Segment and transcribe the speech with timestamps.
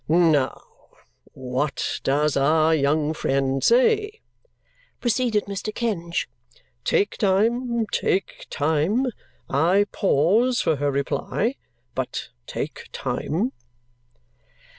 [0.09, 0.59] "Now,
[1.33, 4.21] what does our young friend say?"
[4.99, 5.71] proceeded Mr.
[5.71, 6.27] Kenge.
[6.83, 9.05] "Take time, take time!
[9.47, 11.57] I pause for her reply.
[11.93, 13.51] But take time!"